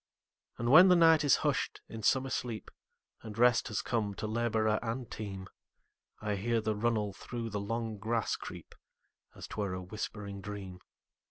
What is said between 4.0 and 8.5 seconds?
to laborer and team,I hear the runnel through the long grass